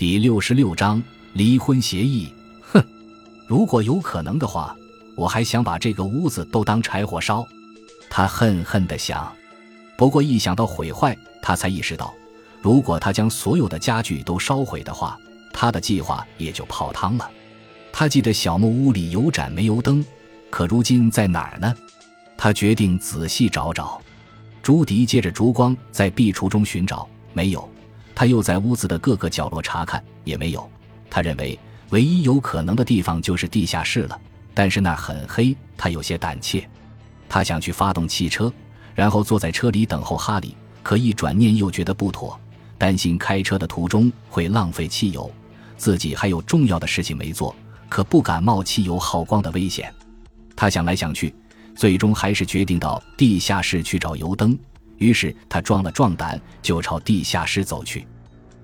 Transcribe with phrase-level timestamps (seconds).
[0.00, 1.02] 第六十六章
[1.34, 2.32] 离婚协议。
[2.62, 2.82] 哼，
[3.46, 4.74] 如果有可能的话，
[5.14, 7.46] 我还想把这个屋子都当柴火烧。
[8.08, 9.30] 他恨恨地想。
[9.98, 12.14] 不过一想到毁坏，他才意识到，
[12.62, 15.18] 如果他将所有的家具都烧毁的话，
[15.52, 17.30] 他的计划也就泡汤了。
[17.92, 20.02] 他记得小木屋里有盏煤油灯，
[20.48, 21.74] 可如今在哪儿呢？
[22.38, 24.00] 他决定仔细找找。
[24.62, 27.69] 朱迪借着烛光在壁橱中寻找，没有。
[28.20, 30.70] 他又在屋子的各个角落查看，也没有。
[31.08, 31.58] 他认为
[31.88, 34.20] 唯一有可能的地方就是地下室了，
[34.52, 36.68] 但是那很黑，他有些胆怯。
[37.30, 38.52] 他想去发动汽车。
[38.94, 42.38] 然后坐在车里等候哈里，可一转念又觉得不妥，
[42.76, 45.32] 担心开车的途中会浪费汽油，
[45.78, 47.56] 自己还有重要的事情没做，
[47.88, 49.90] 可不敢冒汽油耗光的危险。
[50.54, 51.34] 他想来想去，
[51.74, 54.58] 最终还是决定到地下室去找油灯。
[54.98, 58.06] 于是他壮了壮胆，就朝地下室走去。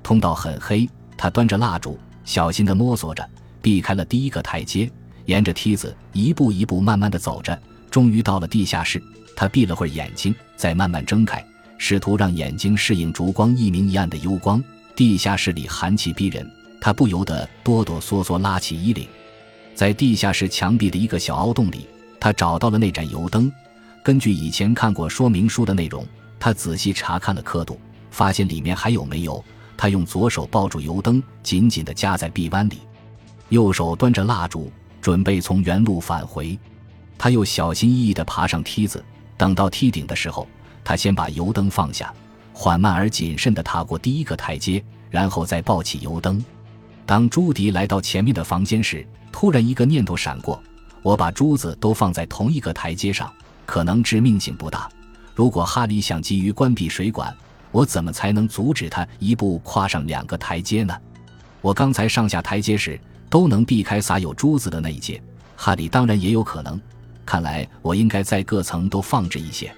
[0.06, 3.28] 通道很黑，他端着蜡烛，小心地摸索着，
[3.60, 4.88] 避开了第一个台阶，
[5.24, 9.02] 沿着梯子一步一步慢慢地走着，终于到了地下室。
[9.34, 11.44] 他闭了会儿眼睛，再慢慢睁开，
[11.76, 14.62] 试图让眼睛适应烛光一明一暗的幽光。
[14.94, 16.48] 地下室里寒气逼人，
[16.80, 19.08] 他不由得哆哆嗦嗦拉起衣领。
[19.74, 21.84] 在地下室墙壁的一个小凹洞里，
[22.20, 23.50] 他找到了那盏油灯。
[24.04, 26.06] 根据以前看过说明书的内容，
[26.38, 27.76] 他仔细查看了刻度，
[28.12, 29.44] 发现里面还有煤油。
[29.76, 32.80] 他用左手抱住油灯，紧紧地夹在臂弯里，
[33.50, 36.58] 右手端着蜡烛，准备从原路返回。
[37.18, 39.04] 他又小心翼翼地爬上梯子。
[39.36, 40.48] 等到梯顶的时候，
[40.82, 42.12] 他先把油灯放下，
[42.52, 46.42] 缓慢而谨慎地踏过第一个台阶，然后再抱起油灯。
[47.04, 50.62] 当朱迪来到前面的房间时，突然一个念头闪过：
[51.02, 53.30] 我把珠子都放在同一个台阶上，
[53.66, 54.88] 可能致命性不大。
[55.34, 57.36] 如果哈里想急于关闭水管，
[57.76, 60.96] 我怎么才能阻止他一步跨上两个台阶呢？
[61.60, 65.22] 我刚才上下台阶时都能避开撒有珠子的那一阶，
[65.56, 66.80] 哈里当然也有可能。
[67.26, 69.70] 看来我应该在各层都放置一些。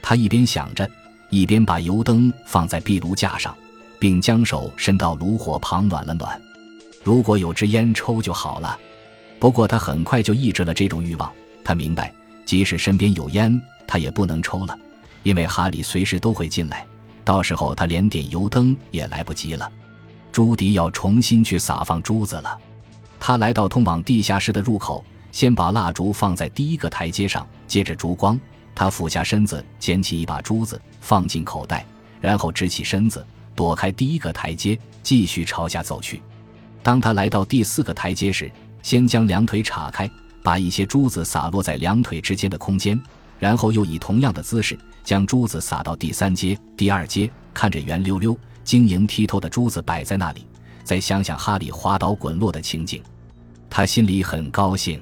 [0.00, 0.90] 他一边想着，
[1.28, 3.54] 一边把油灯放在壁炉架上，
[3.98, 6.40] 并将手伸到炉火旁暖了暖。
[7.02, 8.78] 如果有支烟抽就好了。
[9.38, 11.30] 不过他很快就抑制了这种欲望。
[11.62, 12.10] 他明白，
[12.46, 14.78] 即使身边有烟，他也不能抽了，
[15.22, 16.86] 因为哈利随时都会进来，
[17.24, 19.70] 到时候他连点油灯也来不及了。
[20.30, 22.58] 朱迪要重新去撒放珠子了。
[23.18, 25.04] 他来到通往地下室的入口。
[25.32, 28.38] 先把蜡烛放在第一个台阶上，借着烛光，
[28.72, 31.84] 他俯下身子捡起一把珠子放进口袋，
[32.20, 36.22] 然后直起身子躲开第一个台阶，继续朝下走去。
[36.84, 38.48] 当他来到第四个台阶时，
[38.80, 40.08] 先将两腿岔开，
[40.40, 42.96] 把一些珠子洒落在两腿之间的空间，
[43.40, 47.30] 然后又以同样的姿势将珠子撒到第三阶、第二阶。
[47.52, 50.44] 看着圆溜溜、晶莹剔透的珠子摆在那里，
[50.82, 53.00] 再想想哈利滑倒滚落的情景，
[53.70, 55.00] 他心里很高兴。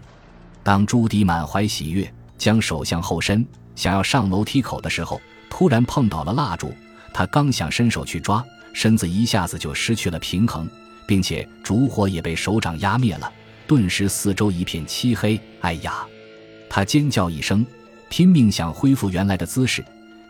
[0.63, 5.19] 当朱迪满怀喜悦，将手向后伸，想要上楼梯口的时候，
[5.49, 6.75] 突然碰倒了蜡烛。
[7.15, 10.69] 他刚想伸手去抓，身子一下子就失去了平衡，
[11.07, 13.33] 并且烛火也被手掌压灭了。
[13.67, 15.41] 顿时四周一片漆黑。
[15.63, 16.07] 哎呀！
[16.69, 17.65] 他尖叫一声，
[18.13, 19.83] 拼命想恢复原来的姿势。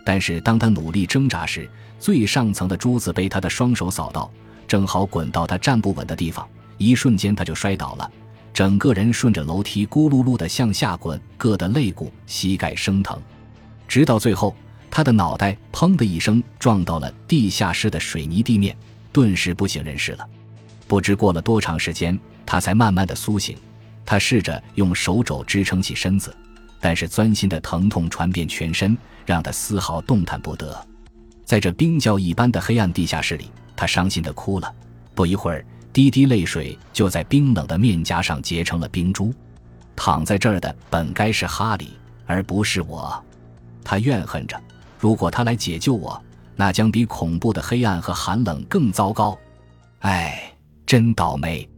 [0.04, 4.30] 但是当他努力挣扎时，最上层的珠子被他的双手扫到，
[4.68, 6.48] 正好滚到他站不稳的地方。
[6.78, 8.08] 一瞬间，他就摔倒了。
[8.54, 13.20] 整个人顺着楼梯咕噜噜的向下滚，硌得肋骨、膝盖生疼，
[13.88, 14.54] 直到最后，
[14.88, 18.76] 他的脑袋砰的一声撞到了地下室的水泥地面，
[19.10, 20.24] 顿时不省人事了。
[20.86, 22.16] 不知过了多长时间，
[22.46, 23.56] 他才慢慢的苏醒。
[24.06, 26.32] 他试着用手肘支撑起身子，
[26.82, 28.94] 但是钻心的疼痛传遍全身，
[29.24, 30.86] 让他丝毫动弹不得。
[31.46, 34.74] 在这冰窖一般的黑暗地下室里，他伤心的哭了。
[35.14, 35.64] 不一会儿。
[35.92, 39.30] 滴滴泪水就在冰冷的面颊上结成了冰珠。
[39.94, 41.92] 躺在这儿的本该是哈利，
[42.24, 43.22] 而不是我。
[43.84, 44.58] 他怨恨着，
[44.98, 46.18] 如果他来解救我，
[46.56, 49.38] 那将比恐怖的黑暗和寒冷更糟糕。
[49.98, 50.50] 唉，
[50.86, 51.68] 真倒霉！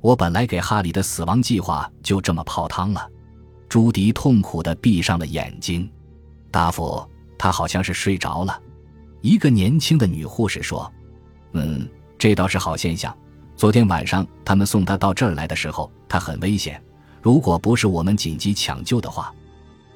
[0.00, 3.06] 我本来给哈利的死亡计划就这么泡汤了。
[3.68, 5.88] 朱迪痛苦地闭上了眼睛。
[6.50, 7.06] 大夫，
[7.36, 8.60] 他好像是睡着了。
[9.20, 10.90] 一个年轻的女护士说
[11.52, 13.14] ：“嗯，这倒是好现象。”
[13.56, 16.82] 昨天晚上他们送他到这儿来的时候，他很危险。
[17.20, 19.34] 如果不是我们紧急抢救的话，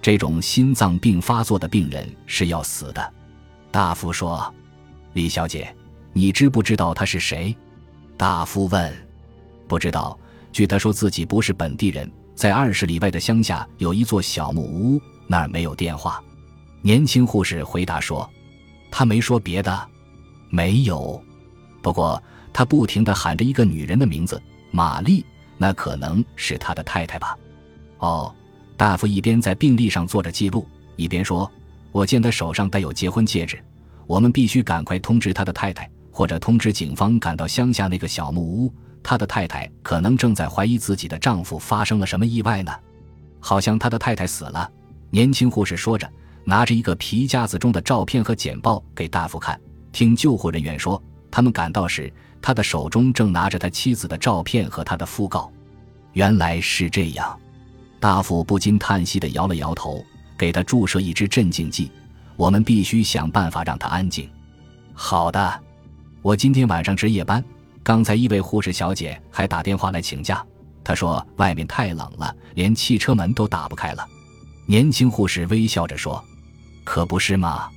[0.03, 3.15] 这种心脏病发作的病人是要死的。
[3.71, 4.53] 大夫说
[5.15, 5.75] ：“李小姐，
[6.13, 7.57] 你知不知道他是谁？”
[8.19, 8.93] 大夫问
[9.67, 10.19] ：“不知道。
[10.51, 16.23] 据他说自己不是本地人，在二十里外的乡下有一座小木屋，那儿没有电话。”
[16.83, 18.29] 年轻护士回答说
[18.91, 19.89] ：“他没说别的，
[20.51, 21.23] 没有。
[21.81, 22.23] 不过。”
[22.55, 24.39] 他不停地喊着一个女人的名字，
[24.71, 25.25] 玛丽。
[25.57, 27.35] 那可能是他的太太吧？
[27.97, 28.31] 哦，
[28.77, 31.51] 大夫一边在病历上做着记录，一边说
[31.93, 33.59] ：“我见他手上戴有结婚戒指，
[34.07, 38.71] 我们必须赶快通知他的太太，或者通知警方赶到乡下那个小木屋。
[39.03, 42.73] 他的太太可能正在怀疑自己的丈夫发生了什么意外呢？
[43.41, 44.71] 好像他的太太死了。”
[45.11, 46.11] 年轻护士说着，
[46.45, 49.61] 拿着一个皮夹子中的照片和简报给大夫看。
[49.93, 52.13] 听救护人员说，他们赶到时。
[52.45, 55.49] 他的手中正拿着他妻子的照片和他的讣告，
[56.13, 57.39] 原来是这样，
[58.01, 60.05] 大夫不禁叹息的摇了摇头，
[60.37, 61.89] 给他注射一支镇静剂。
[62.35, 64.29] 我们必须想办法让他安静。
[64.93, 65.61] 好的，
[66.21, 67.45] 我今天晚上值夜班。
[67.83, 70.45] 刚才一位护士小姐还打电话来请假，
[70.85, 74.07] 她说外面太冷了，连汽车门都打不开了。
[74.67, 76.23] 年轻护士微笑着说
[76.85, 77.69] ：“可不是嘛？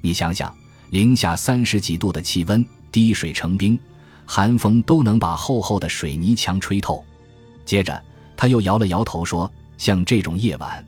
[0.00, 0.54] 你想想，
[0.90, 3.78] 零下三十几度的气温，滴水成冰。”
[4.24, 7.04] 寒风都能把厚厚的水泥墙吹透。
[7.66, 8.02] 接着，
[8.36, 10.82] 他又摇了摇头说：“像这种夜晚，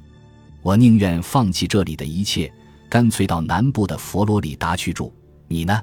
[0.63, 2.51] 我宁愿放弃这里的一切，
[2.89, 5.13] 干脆到南部的佛罗里达去住。
[5.49, 5.83] 你呢？”